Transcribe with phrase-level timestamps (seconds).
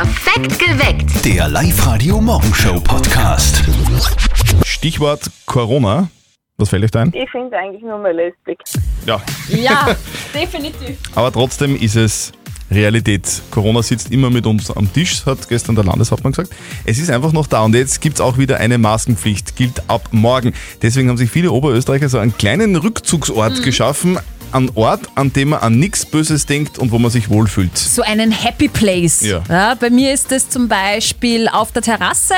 [0.00, 1.24] Perfekt geweckt.
[1.24, 3.64] Der Live-Radio Morgenshow Podcast.
[4.64, 6.08] Stichwort Corona.
[6.56, 7.12] Was fällt euch da ein?
[7.12, 8.60] Ich finde es eigentlich nur mal lästig.
[9.06, 9.20] Ja.
[9.48, 9.96] Ja,
[10.32, 10.96] definitiv.
[11.16, 12.30] Aber trotzdem ist es
[12.70, 13.42] Realität.
[13.50, 16.54] Corona sitzt immer mit uns am Tisch, hat gestern der Landeshauptmann gesagt.
[16.84, 20.10] Es ist einfach noch da und jetzt gibt es auch wieder eine Maskenpflicht, gilt ab
[20.12, 20.54] morgen.
[20.80, 24.16] Deswegen haben sich viele Oberösterreicher so einen kleinen Rückzugsort geschaffen.
[24.52, 27.76] Ein Ort, an dem man an nichts Böses denkt und wo man sich wohlfühlt.
[27.76, 29.20] So einen Happy Place.
[29.22, 29.74] Ja.
[29.74, 32.34] bei mir ist es zum Beispiel auf der Terrasse.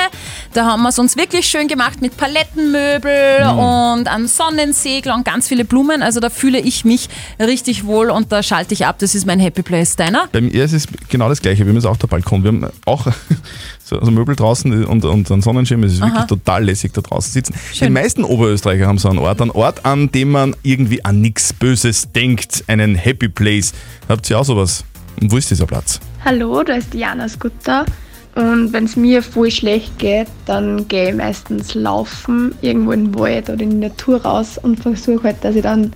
[0.53, 3.59] Da haben wir es uns wirklich schön gemacht mit Palettenmöbel Mhm.
[3.59, 6.03] und einem Sonnensegel und ganz viele Blumen.
[6.03, 8.97] Also da fühle ich mich richtig wohl und da schalte ich ab.
[8.99, 9.97] Das ist mein Happy Place.
[9.97, 10.29] Deiner?
[10.33, 11.61] Bei mir ist es genau das Gleiche.
[11.65, 12.43] Wir haben jetzt auch der Balkon.
[12.43, 13.07] Wir haben auch
[13.91, 15.83] so, so Möbel draußen und, und einen Sonnenschirm.
[15.83, 17.55] Es ist wirklich total lässig, da draußen sitzen.
[17.73, 17.93] Die Schön.
[17.93, 19.43] meisten Oberösterreicher haben so einen Ort.
[19.43, 22.65] Einen Ort, an dem man irgendwie an nichts Böses denkt.
[22.69, 23.73] Einen Happy Place.
[24.09, 24.85] Habt ihr auch sowas?
[25.21, 26.01] Und wo ist dieser Platz?
[26.25, 27.85] Hallo, da ist Diana Skutter.
[28.37, 33.19] Und wenn es mir voll schlecht geht, dann gehe ich meistens laufen, irgendwo in den
[33.19, 35.93] Wald oder in die Natur raus und versuche halt, dass ich dann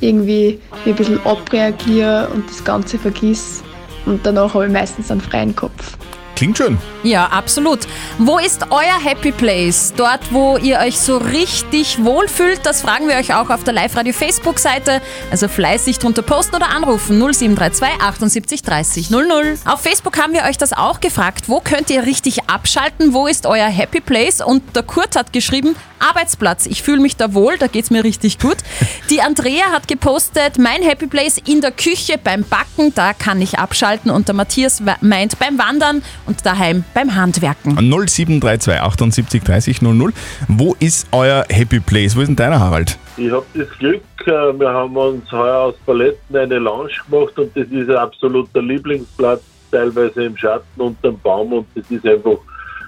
[0.00, 3.62] irgendwie ein bisschen abreagiere und das Ganze vergiss.
[4.04, 5.96] Und danach habe ich meistens einen freien Kopf.
[6.38, 6.78] Klingt schön.
[7.02, 7.80] Ja, absolut.
[8.18, 9.92] Wo ist euer Happy Place?
[9.96, 12.60] Dort, wo ihr euch so richtig wohlfühlt?
[12.62, 15.02] Das fragen wir euch auch auf der Live-Radio Facebook-Seite.
[15.32, 19.58] Also fleißig drunter posten oder anrufen 0732 78 30 00.
[19.64, 21.48] Auf Facebook haben wir euch das auch gefragt.
[21.48, 23.14] Wo könnt ihr richtig abschalten?
[23.14, 24.40] Wo ist euer Happy Place?
[24.40, 26.66] Und der Kurt hat geschrieben, Arbeitsplatz.
[26.66, 28.58] Ich fühle mich da wohl, da geht's mir richtig gut.
[29.10, 33.58] Die Andrea hat gepostet, mein Happy Place in der Küche beim Backen, da kann ich
[33.58, 34.10] abschalten.
[34.10, 37.74] Und der Matthias meint beim Wandern und daheim beim Handwerken.
[37.74, 40.12] 0732 78 30 00.
[40.46, 42.14] Wo ist euer Happy Place?
[42.14, 42.98] Wo ist denn deiner, Harald?
[43.16, 47.56] Ich habe das Glück, äh, wir haben uns heuer aus Paletten eine Lounge gemacht und
[47.56, 52.38] das ist ein absoluter Lieblingsplatz, teilweise im Schatten unterm Baum und das ist einfach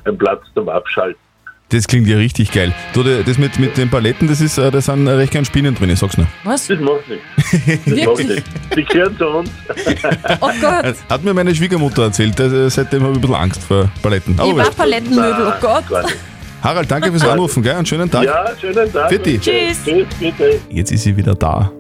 [0.05, 1.30] ein Platz zum Abschalten.
[1.71, 2.75] Das klingt ja richtig geil.
[2.95, 5.91] Du, das mit, mit den Paletten, das ist, äh, da sind recht gern Spinnen drin,
[5.91, 6.27] ich sag's nur.
[6.43, 6.67] Was?
[6.67, 7.25] Das macht nichts.
[7.87, 8.51] Das macht nichts.
[8.77, 9.51] Die gehören zu uns.
[10.41, 13.91] Oh Gott, Hat mir meine Schwiegermutter erzählt, äh, seitdem habe ich ein bisschen Angst vor
[14.03, 14.39] Paletten.
[14.39, 14.71] Aber ich war.
[14.71, 16.05] Palettenmöbel, oh Gott.
[16.05, 16.17] Nicht.
[16.63, 17.75] Harald, danke fürs Anrufen, gell?
[17.75, 18.25] Einen schönen Tag.
[18.25, 19.09] Ja, schönen Tag.
[19.09, 19.41] Vierte.
[19.41, 19.79] Tschüss.
[19.85, 20.61] Tschüss, bitte.
[20.69, 21.73] Jetzt ist sie wieder da.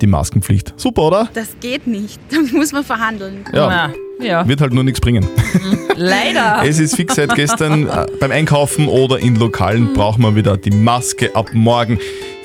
[0.00, 0.74] Die Maskenpflicht.
[0.76, 1.28] Super, oder?
[1.34, 2.20] Das geht nicht.
[2.30, 3.44] Da muss man verhandeln.
[3.52, 3.90] Ja.
[4.20, 5.26] Ja, Wird halt nur nichts bringen.
[5.96, 6.62] leider.
[6.64, 10.70] Es ist fix seit gestern äh, beim Einkaufen oder in Lokalen braucht man wieder die
[10.70, 11.98] Maske ab morgen.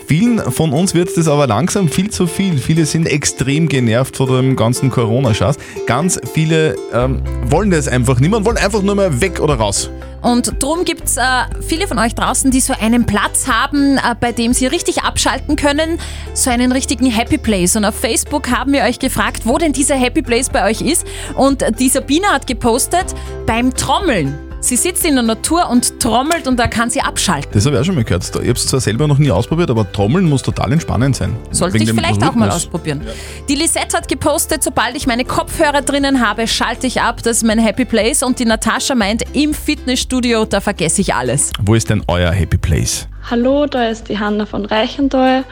[0.07, 2.57] Vielen von uns wird das aber langsam viel zu viel.
[2.57, 5.57] Viele sind extrem genervt von dem ganzen Corona-Schatz.
[5.85, 9.53] Ganz viele ähm, wollen das einfach nicht mehr und wollen einfach nur mehr weg oder
[9.53, 9.91] raus.
[10.21, 11.21] Und drum gibt's äh,
[11.61, 15.55] viele von euch draußen, die so einen Platz haben, äh, bei dem sie richtig abschalten
[15.55, 15.99] können,
[16.33, 17.75] so einen richtigen Happy Place.
[17.75, 21.05] Und auf Facebook haben wir euch gefragt, wo denn dieser Happy Place bei euch ist.
[21.35, 23.15] Und die Sabine hat gepostet,
[23.45, 24.48] beim Trommeln.
[24.61, 27.49] Sie sitzt in der Natur und trommelt und da kann sie abschalten.
[27.53, 28.27] Das habe ich auch schon mal gehört.
[28.27, 31.33] Ich habe es zwar selber noch nie ausprobiert, aber Trommeln muss total entspannend sein.
[31.51, 32.55] Sollte ich vielleicht auch mal Rhythmus.
[32.55, 33.01] ausprobieren.
[33.47, 37.23] Die Lisette hat gepostet, sobald ich meine Kopfhörer drinnen habe, schalte ich ab.
[37.23, 38.21] Das ist mein Happy Place.
[38.21, 41.51] Und die Natascha meint, im Fitnessstudio, da vergesse ich alles.
[41.61, 43.07] Wo ist denn euer Happy Place?
[43.31, 45.45] Hallo, da ist die Hanna von Reichenthal.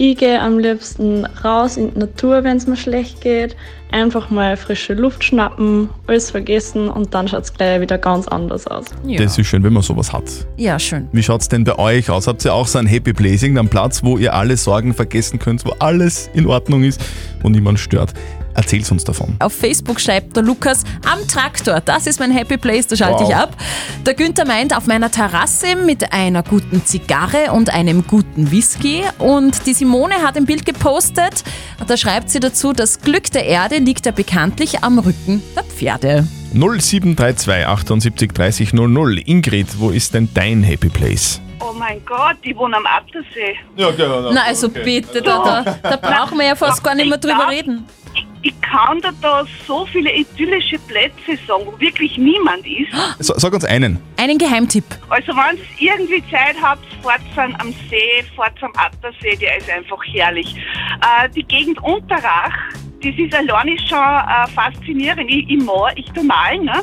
[0.00, 3.56] Ich gehe am liebsten raus in die Natur, wenn es mir schlecht geht.
[3.90, 8.68] Einfach mal frische Luft schnappen, alles vergessen und dann schaut es gleich wieder ganz anders
[8.68, 8.84] aus.
[9.04, 10.22] Ja, Das ist schön, wenn man sowas hat.
[10.56, 11.08] ja schön.
[11.10, 12.28] Wie schaut's denn bei euch aus?
[12.28, 15.64] Habt ihr auch so ein Happy Place, irgendeinen Platz, wo ihr alle Sorgen vergessen könnt,
[15.64, 17.00] wo alles in Ordnung ist,
[17.42, 18.14] wo niemand stört?
[18.58, 19.36] Erzähl's uns davon.
[19.38, 23.30] Auf Facebook schreibt der Lukas, am Traktor, das ist mein Happy Place, da schalte Wow.
[23.30, 23.56] ich ab.
[24.04, 29.02] Der Günther meint, auf meiner Terrasse mit einer guten Zigarre und einem guten Whisky.
[29.18, 31.44] Und die Simone hat ein Bild gepostet,
[31.86, 36.26] da schreibt sie dazu, das Glück der Erde liegt ja bekanntlich am Rücken der Pferde.
[36.52, 39.18] 0732 78 30 00.
[39.24, 41.40] Ingrid, wo ist denn dein Happy Place?
[41.60, 43.56] Oh mein Gott, ich wohne am Attersee.
[43.76, 44.30] Ja, genau.
[44.32, 47.84] Na also bitte, da, da, da brauchen wir ja fast gar nicht mehr drüber reden.
[48.14, 52.92] Ich, ich kann dir da so viele idyllische Plätze sagen, wo wirklich niemand ist.
[53.18, 54.00] So, sag uns einen.
[54.16, 54.84] Einen Geheimtipp.
[55.08, 60.02] Also wenn ihr irgendwie Zeit habt, fahrt am See, fahrt am Attersee, der ist einfach
[60.12, 60.54] herrlich.
[61.00, 62.56] Äh, die Gegend Unterrach,
[63.02, 65.28] das ist alleine schon äh, faszinierend.
[65.30, 66.82] Ich, ich, mag, ich tu malen, ne?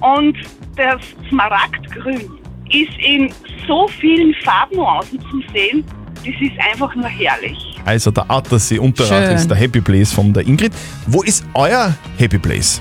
[0.00, 0.36] Und
[0.76, 2.30] das Smaragdgrün
[2.70, 3.32] ist in
[3.66, 5.84] so vielen Farbnuancen zu sehen,
[6.16, 7.58] das ist einfach nur herrlich.
[7.84, 9.34] Also der Attersee Unterrach Schön.
[9.36, 10.72] ist der Happy Place von der Ingrid.
[11.06, 12.80] Wo ist euer Happy Place?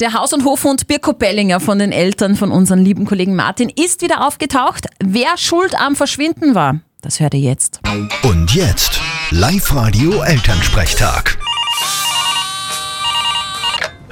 [0.00, 4.02] Der Haus- und Hofhund Birko Bellinger von den Eltern von unserem lieben Kollegen Martin ist
[4.02, 4.86] wieder aufgetaucht.
[4.98, 7.80] Wer schuld am Verschwinden war, das hört ihr jetzt.
[8.24, 9.00] Und jetzt
[9.30, 11.38] Live-Radio Elternsprechtag.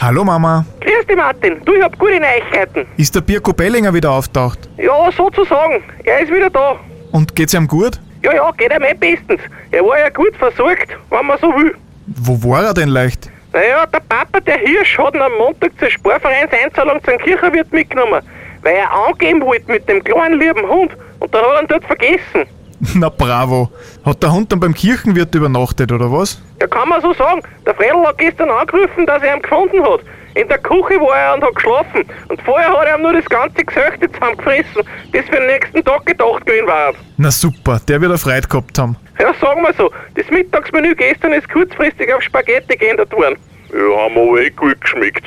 [0.01, 0.65] Hallo Mama.
[0.81, 1.61] Grüß dich, Martin.
[1.67, 2.87] Du, ich hab gute Neuigkeiten.
[2.97, 4.59] Ist der Birko Bellinger wieder auftaucht?
[4.79, 5.83] Ja, sozusagen.
[6.05, 6.77] Er ist wieder da.
[7.13, 8.01] Und geht's ihm gut?
[8.23, 9.43] Ja, ja, geht ihm eh bestens.
[9.71, 11.75] Er war ja gut versorgt, wenn man so will.
[12.07, 13.29] Wo war er denn leicht?
[13.53, 18.23] Naja, der Papa, der Hirsch, hat ihn am Montag zur Sportvereinseinzahlung zum Kirchenwirt mitgenommen,
[18.63, 20.93] weil er angeben wollte mit dem kleinen lieben Hund.
[21.19, 22.47] Und dann hat er ihn dort vergessen.
[22.95, 23.71] Na bravo.
[24.05, 26.41] Hat der Hund dann beim Kirchenwirt übernachtet oder was?
[26.61, 27.43] Ja, kann man so sagen.
[27.67, 30.01] Der Fredel hat gestern angerufen, dass er ihn gefunden hat.
[30.35, 32.05] In der Küche war er und hat geschlafen.
[32.29, 34.83] Und vorher hat er ihm nur das ganze Gesöchte zusammengefressen,
[35.13, 36.95] das für den nächsten Tag gedacht gewesen war.
[37.19, 38.97] Na super, der wird er Freude gehabt haben.
[39.19, 39.91] Ja, sagen wir so.
[40.15, 43.37] Das Mittagsmenü gestern ist kurzfristig auf Spaghetti geändert worden.
[43.73, 45.25] Ja, haben aber eh gut geschmeckt.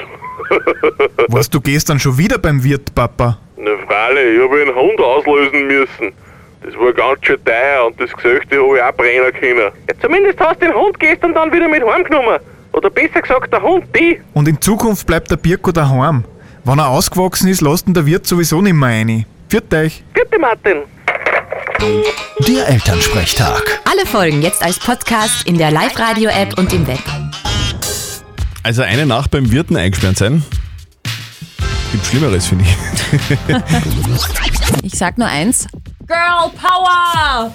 [1.27, 3.37] Warst du gestern schon wieder beim Wirt, Papa?
[3.57, 6.13] Na freilich, ich habe einen Hund auslösen müssen.
[6.63, 9.71] Das war ganz schön teuer und das Gesöchte habe ich auch brennen können.
[9.87, 12.39] Ja, zumindest hast du den Hund gestern dann wieder mit heimgenommen.
[12.71, 14.19] Oder besser gesagt, der Hund, die.
[14.33, 16.23] Und in Zukunft bleibt der Birko daheim.
[16.63, 19.25] Wenn er ausgewachsen ist, lasst ihn der Wirt sowieso nicht mehr rein.
[19.49, 20.03] Viert euch.
[20.13, 20.83] Bitte, Martin.
[22.47, 23.81] Der Elternsprechtag.
[23.83, 26.99] Alle Folgen jetzt als Podcast in der Live-Radio-App und im Web.
[28.63, 30.43] Also eine Nacht beim Wirten eingesperrt sein.
[31.91, 32.77] Gibt Schlimmeres, finde ich.
[34.83, 35.67] Ich sag nur eins.
[36.07, 37.53] Girl Power!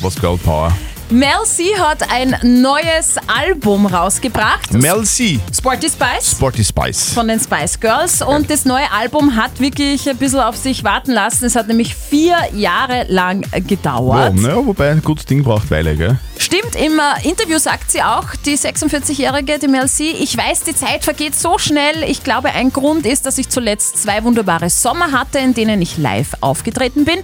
[0.00, 0.72] Was Girl Power?
[1.10, 4.72] Mel C hat ein neues Album rausgebracht.
[4.72, 5.38] Mel C.
[5.54, 6.30] Sporty Spice.
[6.30, 7.12] Sporty Spice.
[7.12, 11.12] von den Spice Girls und das neue Album hat wirklich ein bisschen auf sich warten
[11.12, 11.44] lassen.
[11.44, 14.32] Es hat nämlich vier Jahre lang gedauert.
[14.34, 16.18] Wow, naja, wobei ein gutes Ding braucht Weile, gell?
[16.40, 21.04] Stimmt, im Interview sagt sie auch, die 46-jährige, die Mel C, ich weiß, die Zeit
[21.04, 22.02] vergeht so schnell.
[22.08, 25.98] Ich glaube, ein Grund ist, dass ich zuletzt zwei wunderbare Sommer hatte, in denen ich
[25.98, 27.18] live aufgetreten bin.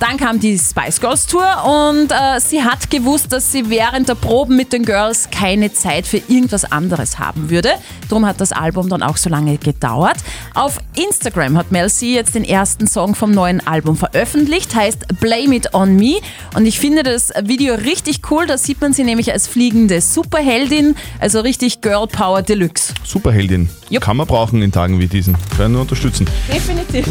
[0.00, 4.14] Dann kam die Spice Girls Tour und äh, sie hat gewusst, dass sie während der
[4.14, 7.70] Proben mit den Girls keine Zeit für irgendwas anderes haben würde.
[8.10, 10.18] Darum hat das Album dann auch so lange gedauert.
[10.54, 15.56] Auf Instagram hat Mel C jetzt den ersten Song vom neuen Album veröffentlicht, heißt Blame
[15.56, 16.20] It On Me.
[16.54, 18.46] Und ich finde das Video richtig cool.
[18.46, 22.92] Da sieht man sie nämlich als fliegende Superheldin, also richtig Girl Power Deluxe.
[23.04, 23.68] Superheldin.
[23.90, 24.02] Jupp.
[24.04, 25.36] Kann man brauchen in Tagen wie diesen.
[25.56, 26.26] Können nur unterstützen.
[26.52, 27.06] Definitiv.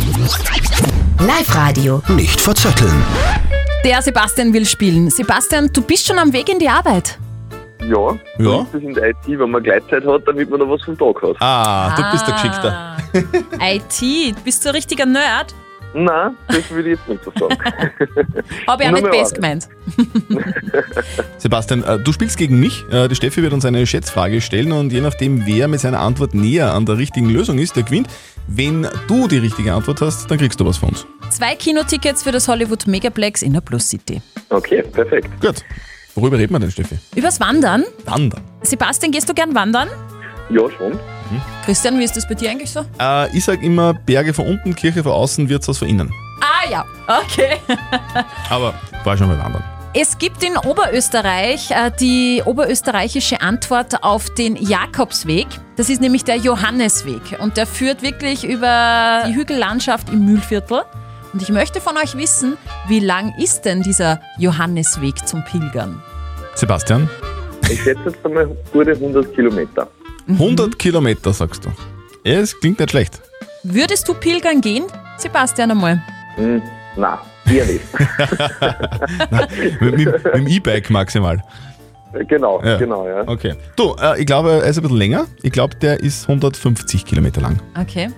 [1.19, 2.01] Live-Radio.
[2.09, 3.03] Nicht verzetteln.
[3.83, 5.09] Der Sebastian will spielen.
[5.09, 7.17] Sebastian, du bist schon am Weg in die Arbeit.
[7.81, 8.65] Ja, Ja.
[8.71, 11.21] das ist in der IT, wenn man Gleitzeit hat, damit man noch was vom Tag
[11.21, 11.35] hat.
[11.41, 12.97] Ah, du bist der Geschickter.
[13.59, 15.53] Ah, IT, bist du ein richtiger Nerd?
[15.93, 17.57] Nein, das will ich jetzt nicht so sagen.
[18.67, 19.67] Habe ich auch nicht best gemeint.
[21.37, 22.83] Sebastian, äh, du spielst gegen mich.
[22.91, 26.33] Äh, Die Steffi wird uns eine Schätzfrage stellen und je nachdem, wer mit seiner Antwort
[26.35, 28.07] näher an der richtigen Lösung ist, der gewinnt.
[28.47, 31.05] Wenn du die richtige Antwort hast, dann kriegst du was von uns.
[31.29, 34.21] Zwei Kinotickets für das Hollywood Megaplex in der Plus City.
[34.49, 35.27] Okay, perfekt.
[35.41, 35.63] Gut.
[36.15, 36.97] Worüber reden wir denn, Steffi?
[37.15, 37.83] Übers Wandern.
[38.05, 38.41] Wandern.
[38.61, 39.89] Sebastian, gehst du gern wandern?
[40.49, 40.97] Ja, schon.
[41.65, 42.81] Christian, wie ist das bei dir eigentlich so?
[42.99, 46.11] Äh, ich sag immer Berge von unten, Kirche von außen, Wirtshaus von innen.
[46.41, 47.57] Ah ja, okay.
[48.49, 49.63] Aber war schon mal wandern.
[49.93, 55.47] Es gibt in Oberösterreich äh, die oberösterreichische Antwort auf den Jakobsweg.
[55.75, 60.81] Das ist nämlich der Johannesweg und der führt wirklich über die Hügellandschaft im Mühlviertel.
[61.33, 62.57] Und ich möchte von euch wissen,
[62.87, 66.01] wie lang ist denn dieser Johannesweg zum Pilgern?
[66.55, 67.09] Sebastian,
[67.69, 69.87] Ich schätze jetzt einmal gute 100 Kilometer.
[70.27, 71.69] 100 Kilometer sagst du.
[72.23, 73.21] Ja, es klingt nicht schlecht.
[73.63, 74.85] Würdest du pilgern gehen,
[75.17, 76.01] Sebastian, einmal?
[76.35, 76.61] Hm,
[76.95, 77.17] nein,
[77.49, 77.81] eher nicht.
[79.81, 81.41] mit, mit, mit dem E-Bike maximal.
[82.27, 82.77] genau, Ja.
[82.77, 83.23] genau, ja.
[83.27, 83.55] Okay.
[83.75, 85.25] Du, äh, ich glaube, er ist ein bisschen länger.
[85.43, 87.59] Ich glaube, der ist 150 Kilometer lang.
[87.79, 88.09] Okay.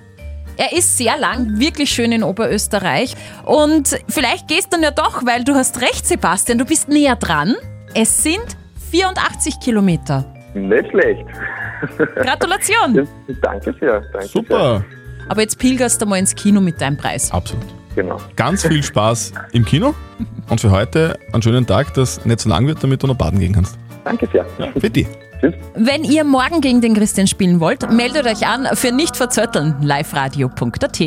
[0.58, 3.16] Er ist sehr lang, wirklich schön in Oberösterreich.
[3.46, 7.16] Und vielleicht gehst du dann ja doch, weil du hast recht, Sebastian, du bist näher
[7.16, 7.56] dran.
[7.96, 8.58] Es sind
[8.92, 10.26] 84 Kilometer.
[10.54, 11.24] Nicht schlecht.
[12.16, 12.94] Gratulation!
[12.94, 13.10] Das-
[13.42, 14.02] Danke sehr.
[14.12, 14.84] Danke Super.
[15.28, 17.32] Aber jetzt pilgerst du mal ins Kino mit deinem Preis.
[17.32, 17.64] Absolut.
[17.96, 18.04] Sehr.
[18.04, 18.18] Genau.
[18.36, 19.94] Ganz viel Spaß im Kino
[20.50, 23.40] und für heute einen schönen Tag, das nicht so lang wird, damit du noch baden
[23.40, 23.78] gehen kannst.
[24.06, 24.46] Danke sehr.
[24.58, 25.06] Ja, für die.
[25.42, 25.54] Tschüss.
[25.76, 31.00] Wenn ihr morgen gegen den Christian spielen wollt, meldet euch an für nicht verzötteln liveradio.at.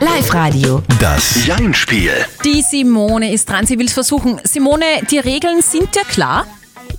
[0.00, 0.82] Live-Radio.
[1.00, 2.12] Das Jein-Spiel.
[2.44, 4.40] Die Simone ist dran, sie will es versuchen.
[4.44, 6.44] Simone, die Regeln sind dir klar?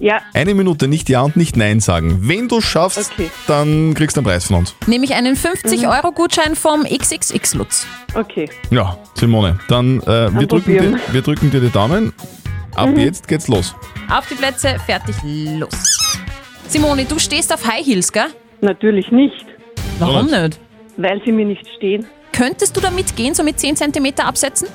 [0.04, 2.18] Ja, Eine Minute nicht Ja und nicht Nein sagen.
[2.28, 3.32] Wenn du schaffst, Okay.
[3.48, 4.76] dann kriegst du einen Preis von uns.
[4.86, 7.88] Nämlich einen 50-Euro-Gutschein vom XXX Lutz.
[8.14, 8.50] okay.
[8.70, 12.12] Ja, Simone, dann äh, wir, drücken dir, wir drücken dir die Daumen.
[12.76, 13.76] Ab jetzt geht's los.
[14.12, 16.20] Auf die Plätze, fertig, los.
[16.68, 18.26] Simone, du stehst auf High Heels, gell?
[18.60, 19.46] Natürlich nicht,
[20.00, 20.48] Warum Oder?
[20.50, 20.60] nicht?
[20.98, 22.06] weil sie mir nicht stehen.
[22.34, 24.68] Könntest du da mitgehen, so mit 10 cm absetzen?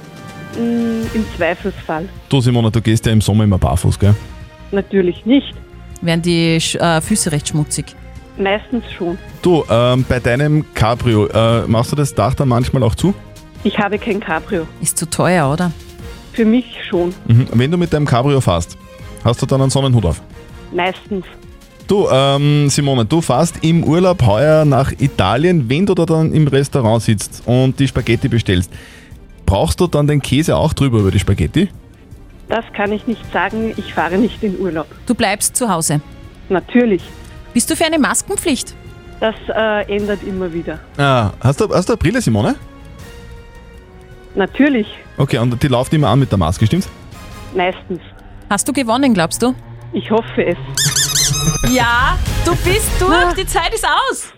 [0.57, 2.09] Mm, Im Zweifelsfall.
[2.31, 4.15] Du Simone, du gehst ja im Sommer immer barfuß, gell?
[4.71, 5.55] Natürlich nicht.
[6.01, 7.87] Wären die Sch- äh, Füße recht schmutzig.
[8.39, 9.19] Meistens schon.
[9.43, 13.13] Du, ähm, bei deinem Cabrio, äh, machst du das Dach dann manchmal auch zu?
[13.65, 14.67] Ich habe kein Cabrio.
[14.81, 15.73] Ist zu teuer, oder?
[16.33, 17.13] Für mich schon.
[17.27, 17.49] Mhm.
[17.53, 18.77] Wenn du mit deinem Cabrio fährst,
[19.25, 20.23] hast du dann einen Sonnenhut auf?
[20.73, 21.25] Meistens.
[21.89, 26.47] Du, ähm, Simone, du fährst im Urlaub heuer nach Italien, wenn du da dann im
[26.47, 28.71] Restaurant sitzt und die Spaghetti bestellst.
[29.47, 31.69] Brauchst du dann den Käse auch drüber über die Spaghetti?
[32.49, 33.75] Das kann ich nicht sagen.
[33.77, 34.87] Ich fahre nicht in Urlaub.
[35.07, 36.01] Du bleibst zu Hause.
[36.49, 37.03] Natürlich.
[37.53, 38.75] Bist du für eine Maskenpflicht?
[39.21, 40.79] Das äh, ändert immer wieder.
[40.97, 42.55] Ah, hast du, hast du eine Brille, Simone?
[44.35, 44.87] Natürlich.
[45.17, 46.89] Okay, und die läuft immer an mit der Maske, stimmt's?
[47.55, 48.01] Meistens.
[48.49, 49.55] Hast du gewonnen, glaubst du?
[49.93, 50.57] Ich hoffe es.
[51.71, 54.33] Ja, du bist durch, die Zeit ist aus.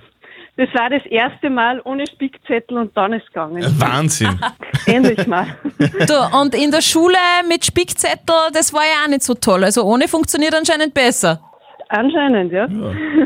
[0.61, 3.64] Das war das erste Mal ohne Spickzettel und dann ist es gegangen.
[3.79, 4.38] Wahnsinn.
[4.87, 5.47] Endlich mal.
[5.79, 7.17] Du, und in der Schule
[7.49, 9.64] mit Spickzettel, das war ja auch nicht so toll.
[9.64, 11.40] Also ohne funktioniert anscheinend besser.
[11.88, 12.67] Anscheinend, ja.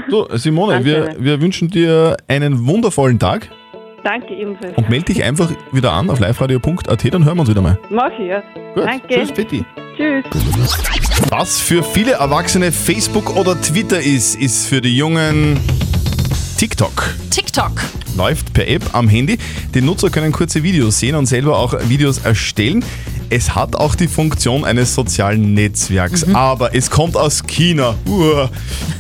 [0.09, 3.49] Du, Simone, wir, wir wünschen dir einen wundervollen Tag
[4.05, 4.77] Danke ebenfalls.
[4.79, 7.77] und melde dich einfach wieder an auf liveradio.at, dann hören wir uns wieder mal.
[7.91, 8.45] Mach ich, ja.
[8.77, 9.09] Gut, Danke.
[9.09, 9.65] tschüss, Betty.
[9.97, 10.25] Tschüss.
[11.31, 15.59] Was für viele Erwachsene Facebook oder Twitter ist, ist für die Jungen
[16.57, 17.15] TikTok.
[17.31, 17.73] TikTok.
[18.17, 19.39] Läuft per App am Handy.
[19.75, 22.85] Die Nutzer können kurze Videos sehen und selber auch Videos erstellen.
[23.31, 27.95] Es hat auch die Funktion eines sozialen Netzwerks, aber es kommt aus China.
[28.07, 28.51] Uah.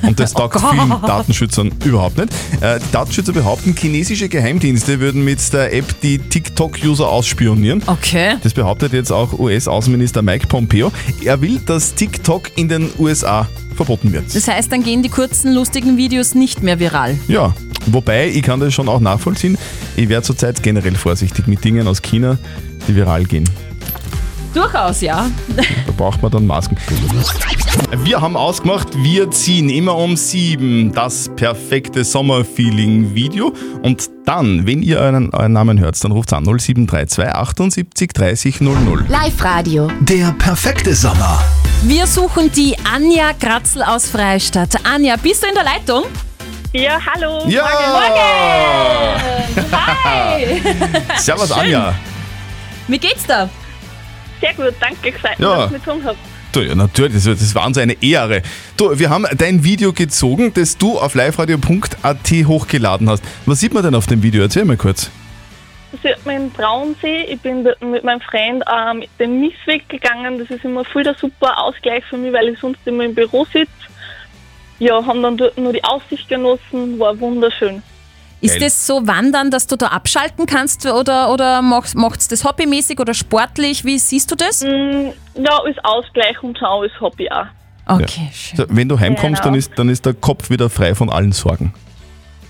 [0.02, 0.64] Und das taugt Gott.
[0.73, 2.31] vielen Datenschützern überhaupt nicht.
[2.61, 7.83] Äh, Die Datenschützer behaupten, chinesische Geheimdienste würden mit der App die TikTok-User ausspionieren.
[7.87, 8.37] Okay.
[8.43, 10.90] Das behauptet jetzt auch US-Außenminister Mike Pompeo.
[11.25, 14.25] Er will, dass TikTok in den USA verboten wird.
[14.35, 17.19] Das heißt, dann gehen die kurzen, lustigen Videos nicht mehr viral.
[17.28, 17.54] Ja,
[17.87, 19.59] wobei ich kann das schon auch nachvollziehen.
[19.97, 22.38] Ich wäre zurzeit generell vorsichtig mit Dingen aus China,
[22.88, 23.49] die viral gehen.
[24.54, 25.28] Durchaus, ja.
[25.56, 26.76] Da braucht man dann Masken.
[28.04, 33.52] Wir haben ausgemacht, wir ziehen immer um sieben das perfekte Sommerfeeling-Video.
[33.82, 39.04] Und dann, wenn ihr euren, euren Namen hört, dann ruft an 0732 78 30 00.
[39.08, 39.90] Live-Radio.
[40.00, 41.42] Der perfekte Sommer.
[41.82, 44.76] Wir suchen die Anja Kratzl aus Freistadt.
[44.84, 46.04] Anja, bist du in der Leitung?
[46.73, 47.42] Ja, hallo.
[47.49, 47.64] Ja!
[47.92, 49.73] Morgen!
[50.04, 50.62] Hi!
[51.18, 51.94] Servus Anja.
[52.87, 53.49] Wie geht's da?
[54.45, 55.57] Sehr gut, danke, mir, Ja.
[55.57, 56.19] dass du mit tun habt.
[56.53, 58.43] Du, ja, natürlich, das, das war uns eine Ehre.
[58.77, 63.25] Du, wir haben dein Video gezogen, das du auf liveradio.at hochgeladen hast.
[63.47, 64.43] Was sieht man denn auf dem Video?
[64.43, 65.11] Erzähl mal kurz.
[65.91, 67.23] Das sieht man im Braunsee.
[67.29, 70.39] Ich bin mit meinem Freund ähm, den Missweg gegangen.
[70.39, 73.45] Das ist immer voll der super Ausgleich für mich, weil ich sonst immer im Büro
[73.53, 73.71] sitze.
[74.79, 77.83] Ja, haben dann dort nur die Aussicht genossen, war wunderschön.
[78.45, 83.01] Ist das so Wandern, dass du da abschalten kannst oder, oder macht macht's das hobbymäßig
[83.01, 83.85] oder sportlich?
[83.85, 84.63] Wie siehst du das?
[84.63, 87.47] Mm, ja, ist Ausgleich und Schau ist Hobby auch.
[87.87, 88.57] Okay, schön.
[88.57, 89.53] So, wenn du heimkommst, Genau.
[89.53, 91.75] dann, ist, dann ist der Kopf wieder frei von allen Sorgen.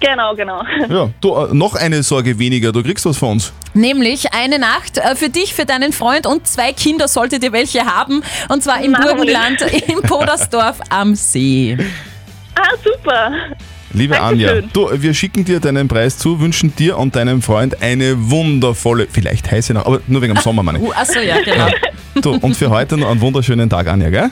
[0.01, 0.63] Genau, genau.
[0.89, 3.53] Ja, du, äh, noch eine Sorge weniger, du kriegst was von uns.
[3.73, 7.85] Nämlich eine Nacht äh, für dich, für deinen Freund und zwei Kinder solltet ihr welche
[7.85, 8.23] haben.
[8.49, 8.93] Und zwar im.
[8.93, 11.77] Burgenland, im Podersdorf am See.
[12.57, 13.33] Ah, super.
[13.95, 14.49] Liebe Dankeschön.
[14.49, 19.07] Anja, du, wir schicken dir deinen Preis zu, wünschen dir und deinem Freund eine wundervolle,
[19.11, 20.85] vielleicht heiße Nacht, aber nur wegen dem Sommer, meine ich.
[20.85, 21.69] Uh, achso, ja, genau.
[22.21, 24.31] Du, und für heute noch einen wunderschönen Tag, Anja, gell?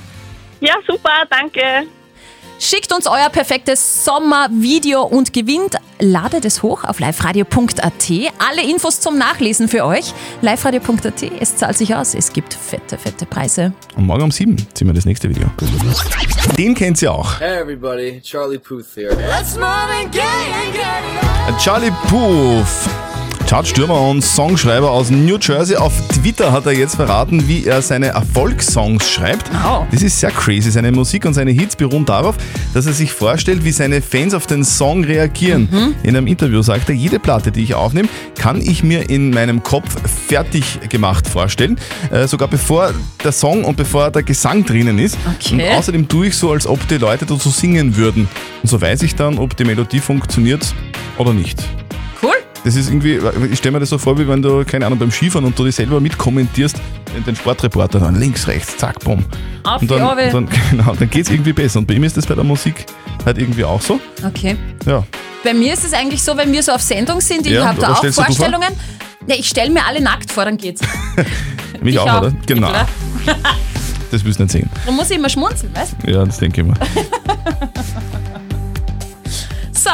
[0.61, 1.63] Ja, super, danke.
[2.59, 5.77] Schickt uns euer perfektes Sommervideo und gewinnt.
[5.99, 8.11] Ladet es hoch auf liveradio.at.
[8.39, 10.13] Alle Infos zum Nachlesen für euch.
[10.41, 11.23] liveradio.at.
[11.41, 12.15] Es zahlt sich aus.
[12.15, 13.73] Es gibt fette, fette Preise.
[13.97, 15.49] Und morgen um sieben ziehen wir das nächste Video.
[16.59, 17.41] Den kennt ihr auch.
[17.41, 19.15] Hey everybody, Charlie Puth here.
[19.15, 23.12] Let's move and get it, get Charlie Puth.
[23.47, 25.77] Chartstürmer und Songschreiber aus New Jersey.
[25.77, 29.51] Auf Twitter hat er jetzt verraten, wie er seine Erfolgssongs schreibt.
[29.67, 29.85] Oh.
[29.91, 30.71] Das ist sehr crazy.
[30.71, 32.37] Seine Musik und seine Hits beruhen darauf,
[32.75, 35.69] dass er sich vorstellt, wie seine Fans auf den Song reagieren.
[36.03, 38.09] In einem Interview sagt er, jede Platte, die ich aufnehme,
[38.39, 39.97] kann ich mir in meinem Kopf
[40.29, 41.79] fertig gemacht vorstellen.
[42.11, 45.19] Äh, sogar bevor der Song und bevor der Gesang drinnen ist.
[45.41, 45.55] Okay.
[45.55, 48.29] Und außerdem tue ich so, als ob die Leute dazu singen würden.
[48.63, 50.75] Und so weiß ich dann, ob die Melodie funktioniert
[51.19, 51.63] oder nicht.
[52.65, 53.19] Das ist irgendwie,
[53.51, 55.65] ich stelle mir das so vor, wie wenn du, keine Ahnung, beim Skifahren und du
[55.65, 56.77] dich selber mitkommentierst,
[57.27, 59.25] den Sportreporter dann links, rechts, zack, bumm.
[59.65, 60.33] Auf und die dann, Ohrweh.
[60.33, 61.81] und dann, genau, dann geht es irgendwie besser.
[61.81, 62.87] Und bei ihm ist das bei der Musik
[63.27, 63.99] halt irgendwie auch so.
[64.25, 64.57] Okay.
[64.87, 65.05] Ja.
[65.43, 67.81] Bei mir ist es eigentlich so, wenn wir so auf Sendung sind, ich Ja, habe
[67.81, 68.25] da auch du vor?
[68.27, 68.69] Vorstellungen.
[69.27, 70.83] Ja, ich stelle mir alle nackt vor, dann geht's.
[71.83, 72.19] Mich Ich auch, auch.
[72.23, 72.33] oder?
[72.47, 72.71] Genau.
[74.13, 74.69] Das willst du nicht sehen.
[74.85, 76.75] Da muss ich immer schmunzeln, weißt Ja, das denke ich mir.
[79.73, 79.91] So,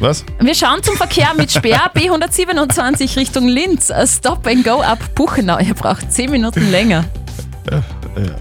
[0.00, 0.24] Was?
[0.40, 3.90] wir schauen zum Verkehr mit Speer B127 Richtung Linz.
[4.06, 5.58] Stop and go ab Buchenau.
[5.58, 7.04] Ihr braucht 10 Minuten länger.
[7.70, 7.82] Ja,
[8.22, 8.34] ja.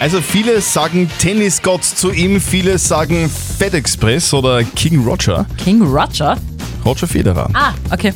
[0.00, 5.44] Also viele sagen Tennisgott zu ihm, viele sagen FedExpress oder King Roger.
[5.62, 6.36] King Roger?
[6.84, 7.50] Roger Federer.
[7.54, 8.12] Ah, okay.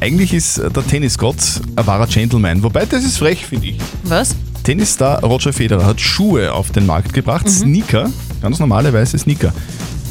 [0.00, 1.36] Eigentlich ist der Tennisgott
[1.74, 3.78] ein wahrer Gentleman, wobei das ist frech, finde ich.
[4.04, 4.36] Was?
[4.62, 7.50] Tennisstar Roger Federer hat Schuhe auf den Markt gebracht, Mhm.
[7.50, 8.10] Sneaker,
[8.42, 9.52] ganz normale weiße Sneaker.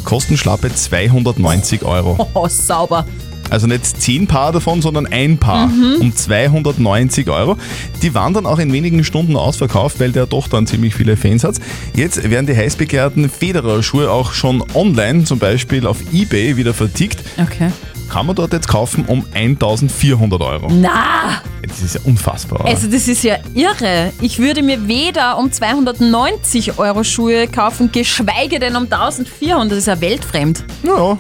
[0.04, 2.28] Kosten schlappe 290 Euro.
[2.34, 3.06] Oh, sauber.
[3.50, 5.96] Also nicht 10 Paar davon, sondern ein Paar Mhm.
[6.02, 7.56] um 290 Euro.
[8.02, 11.46] Die waren dann auch in wenigen Stunden ausverkauft, weil der doch dann ziemlich viele Fans
[11.46, 11.56] hat.
[11.96, 17.20] Jetzt werden die heißbegehrten Federer-Schuhe auch schon online, zum Beispiel auf Ebay, wieder vertickt.
[17.42, 17.72] Okay.
[18.10, 20.68] Kann man dort jetzt kaufen um 1400 Euro.
[20.70, 21.42] Na!
[21.80, 22.62] Das ist ja unfassbar.
[22.62, 22.70] oder?
[22.70, 24.12] Also das ist ja irre.
[24.22, 29.72] Ich würde mir weder um 290 Euro Schuhe kaufen, geschweige denn um 1400.
[29.72, 30.64] Das ist ja weltfremd.
[30.84, 31.18] Ja.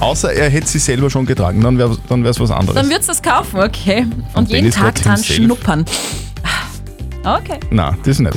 [0.00, 2.74] Außer er hätte sie selber schon getragen, dann wäre dann es was anderes.
[2.74, 4.06] Dann würdest du das kaufen, okay.
[4.34, 5.84] Und jeden Dennis Tag dran schnuppern.
[7.26, 7.58] Okay.
[7.70, 8.36] Na, das nicht.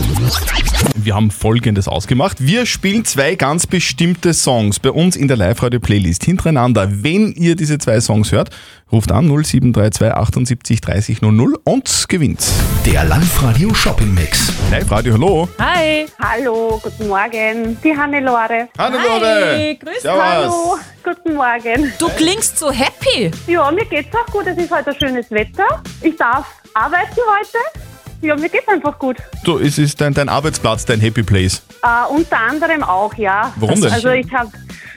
[0.95, 2.37] Wir haben folgendes ausgemacht.
[2.39, 6.87] Wir spielen zwei ganz bestimmte Songs bei uns in der Live-Radio-Playlist hintereinander.
[7.03, 8.49] Wenn ihr diese zwei Songs hört,
[8.91, 12.43] ruft an 0732 78 30 00 und gewinnt.
[12.83, 14.51] Der Live-Radio Shopping Mix.
[14.71, 15.49] Live-Radio, hallo.
[15.59, 16.07] Hi.
[16.19, 17.77] Hallo, guten Morgen.
[17.83, 18.69] Die Hannelore.
[18.75, 19.55] Hannelore.
[19.55, 20.19] Hi, grüß Servus.
[20.23, 21.93] Hallo, guten Morgen.
[21.99, 23.29] Du klingst so happy.
[23.45, 24.47] Ja, mir geht's auch gut.
[24.47, 25.83] Es ist heute schönes Wetter.
[26.01, 27.78] Ich darf arbeiten heute.
[28.21, 29.17] Ja, mir geht's einfach gut.
[29.43, 31.61] Du, es ist dein, dein Arbeitsplatz, dein Happy Place.
[31.83, 33.53] Äh, unter anderem auch, ja.
[33.55, 33.91] Warum denn?
[33.91, 34.51] Also ich habe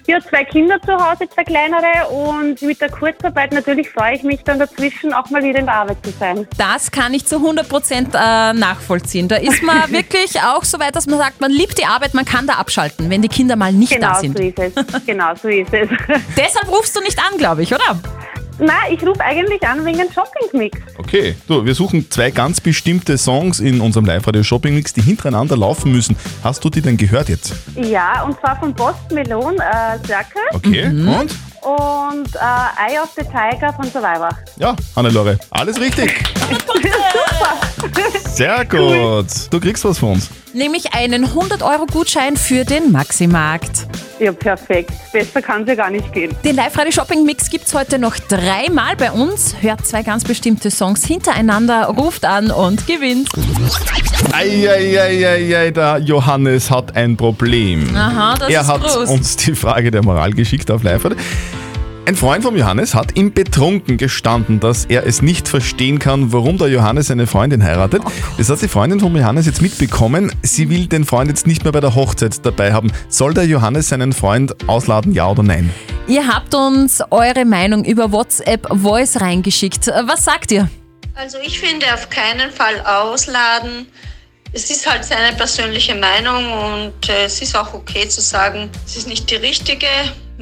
[0.06, 4.42] ja, zwei Kinder zu Hause, zwei kleinere und mit der Kurzarbeit natürlich freue ich mich
[4.42, 6.46] dann dazwischen auch mal wieder in der Arbeit zu sein.
[6.58, 9.28] Das kann ich zu 100% äh, nachvollziehen.
[9.28, 12.24] Da ist man wirklich auch so weit, dass man sagt, man liebt die Arbeit, man
[12.24, 14.36] kann da abschalten, wenn die Kinder mal nicht genau da sind.
[14.36, 15.06] so ist es.
[15.06, 15.88] Genau so ist es.
[16.36, 18.00] Deshalb rufst du nicht an, glaube ich, oder?
[18.58, 20.78] Nein, ich rufe eigentlich an wegen Shopping-Mix.
[20.98, 26.16] Okay, du, wir suchen zwei ganz bestimmte Songs in unserem Live-Radio-Shopping-Mix, die hintereinander laufen müssen.
[26.44, 27.54] Hast du die denn gehört jetzt?
[27.76, 30.42] Ja, und zwar von Post Melon äh, Circle.
[30.52, 31.34] Okay, und?
[31.62, 34.30] Und äh, Eye of the Tiger von Survivor.
[34.56, 36.12] Ja, Hannelore, alles richtig.
[36.54, 38.18] Super.
[38.32, 39.26] Sehr gut.
[39.50, 40.30] Du kriegst was von uns.
[40.54, 43.86] Nämlich einen 100-Euro-Gutschein für den Maximarkt.
[44.18, 44.92] Ja, perfekt.
[45.12, 46.34] Besser kann es ja gar nicht gehen.
[46.44, 49.54] Den Live-Radio-Shopping-Mix gibt es heute noch dreimal bei uns.
[49.60, 53.28] Hört zwei ganz bestimmte Songs hintereinander, ruft an und gewinnt.
[54.32, 57.94] Eieieiei, der Johannes hat ein Problem.
[57.96, 59.10] Aha, das er ist hat groß.
[59.10, 61.16] uns die Frage der Moral geschickt auf live -Radio.
[62.04, 66.58] Ein Freund von Johannes hat ihm betrunken gestanden, dass er es nicht verstehen kann, warum
[66.58, 68.02] der Johannes eine Freundin heiratet.
[68.36, 70.32] Das hat die Freundin von Johannes jetzt mitbekommen.
[70.42, 72.90] Sie will den Freund jetzt nicht mehr bei der Hochzeit dabei haben.
[73.08, 75.72] Soll der Johannes seinen Freund ausladen, ja oder nein?
[76.08, 79.86] Ihr habt uns eure Meinung über WhatsApp Voice reingeschickt.
[79.86, 80.68] Was sagt ihr?
[81.14, 83.86] Also ich finde auf keinen Fall ausladen.
[84.52, 88.96] Es ist halt seine persönliche Meinung und äh, es ist auch okay zu sagen, es
[88.96, 89.86] ist nicht die richtige.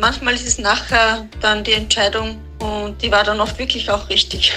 [0.00, 4.50] Manchmal ist es nachher dann die Entscheidung und die war dann oft wirklich auch richtig.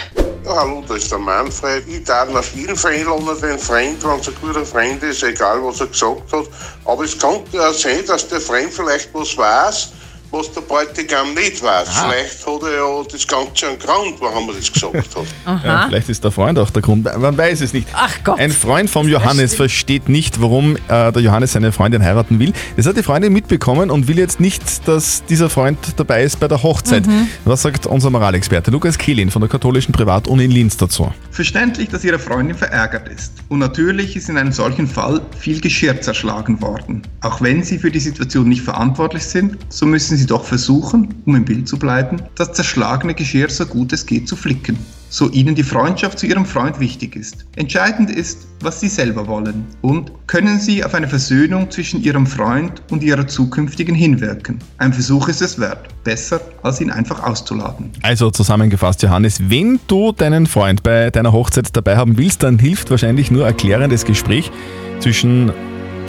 [0.48, 1.86] Hallo, da ist der Manfred.
[1.86, 5.62] Ich darf auf jeden Fall einladen, den Freund, wenn es ein guter Freund ist, egal
[5.62, 6.46] was er gesagt hat.
[6.86, 9.92] Aber es könnte ja sein, dass der Freund vielleicht was weiß,
[10.34, 11.88] was der Bräutigam nicht weiß.
[11.90, 12.10] Ah.
[12.10, 15.64] Vielleicht hat er ja das Ganze einen Grund, warum er das gesagt hat.
[15.64, 17.04] Ja, vielleicht ist der Freund auch der Grund.
[17.04, 17.88] Man weiß es nicht.
[17.94, 18.40] Ach Gott.
[18.40, 22.52] Ein Freund vom Johannes versteht nicht, warum äh, der Johannes seine Freundin heiraten will.
[22.76, 26.48] Das hat die Freundin mitbekommen und will jetzt nicht, dass dieser Freund dabei ist bei
[26.48, 27.06] der Hochzeit.
[27.06, 27.28] Mhm.
[27.46, 31.14] Was sagt unser Moralexperte Lukas Kehlin von der katholischen Privatuni in Linz dazu?
[31.32, 33.34] Verständlich, dass ihre Freundin verärgert ist.
[33.50, 37.04] Und natürlich ist in einem solchen Fall viel Geschirr zerschlagen worden.
[37.22, 41.36] Auch wenn sie für die Situation nicht verantwortlich sind, so müssen sie doch versuchen, um
[41.36, 44.78] im Bild zu bleiben, das zerschlagene Geschirr so gut es geht zu flicken.
[45.10, 47.46] So ihnen die Freundschaft zu ihrem Freund wichtig ist.
[47.56, 49.64] Entscheidend ist, was sie selber wollen.
[49.82, 54.58] Und können sie auf eine Versöhnung zwischen ihrem Freund und ihrer zukünftigen hinwirken.
[54.80, 55.88] Ein Versuch ist es wert.
[56.04, 57.92] Besser, als ihn einfach auszuladen.
[58.02, 62.90] Also zusammengefasst, Johannes, wenn du deinen Freund bei deiner Hochzeit dabei haben willst, dann hilft
[62.90, 64.52] wahrscheinlich nur ein klärendes Gespräch
[65.00, 65.52] zwischen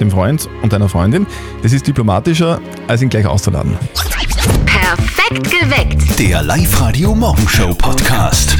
[0.00, 1.26] dem Freund und deiner Freundin.
[1.62, 3.76] Das ist diplomatischer, als ihn gleich auszuladen.
[4.66, 6.18] Perfekt geweckt.
[6.18, 8.56] Der Live-Radio Morgenshow Podcast.